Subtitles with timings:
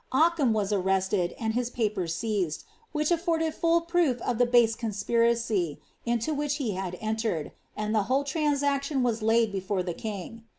[0.11, 4.17] 'as arrested and his papers seized, which aObrded full proof!
[4.79, 8.63] conspiracy into which he had entered; and the whole trans}
[9.21, 10.43] laid before the king.